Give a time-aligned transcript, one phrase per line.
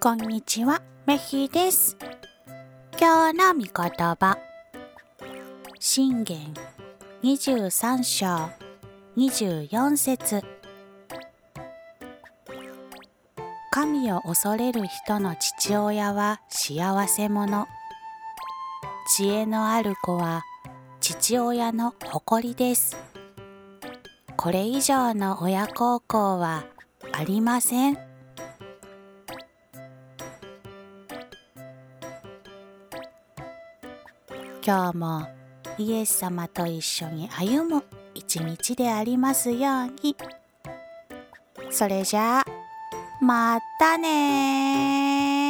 [0.00, 1.96] こんにちは、メヒです。
[3.00, 4.38] 今日の御言葉。
[5.80, 6.54] 信玄
[7.24, 8.48] 23章
[9.16, 10.44] 24節
[13.72, 17.66] 神を恐れる人の父親は幸せ者。
[19.16, 20.44] 知恵のある子は
[21.00, 22.96] 父親の誇りです。
[24.36, 26.66] これ以上の親孝行は
[27.10, 28.07] ありません。
[34.64, 35.26] 今日も
[35.78, 40.16] イエス様と一緒に歩む一日でありますように。
[41.70, 42.44] それじゃあ、
[43.20, 45.47] またね